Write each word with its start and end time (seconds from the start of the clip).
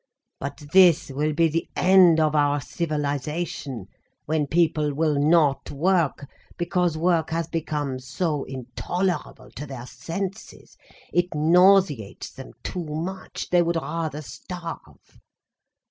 But 0.39 0.63
this 0.73 1.11
will 1.11 1.33
be 1.33 1.47
the 1.47 1.67
end 1.75 2.19
of 2.19 2.33
our 2.35 2.59
civilisation, 2.59 3.85
when 4.25 4.47
people 4.47 4.95
will 4.95 5.13
not 5.13 5.69
work 5.69 6.25
because 6.57 6.97
work 6.97 7.29
has 7.29 7.47
become 7.47 7.99
so 7.99 8.43
intolerable 8.45 9.51
to 9.51 9.67
their 9.67 9.85
senses, 9.85 10.75
it 11.13 11.35
nauseates 11.35 12.31
them 12.31 12.53
too 12.63 12.83
much, 12.83 13.51
they 13.51 13.61
would 13.61 13.75
rather 13.75 14.23
starve. 14.23 15.19